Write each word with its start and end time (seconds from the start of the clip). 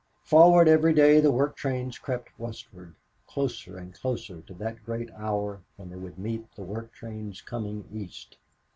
Forward 0.23 0.67
every 0.67 0.95
day 0.95 1.19
the 1.19 1.29
work 1.29 1.55
trains 1.55 1.99
crept 1.99 2.29
westward, 2.39 2.95
closer 3.27 3.77
and 3.77 3.93
closer 3.93 4.41
to 4.41 4.53
that 4.55 4.83
great 4.83 5.11
hour 5.11 5.61
when 5.75 5.91
they 5.91 5.95
would 5.95 6.17
meet 6.17 6.51
the 6.55 6.63
work 6.63 6.91
trains 6.91 7.39
coming 7.43 7.87
east. 7.93 8.37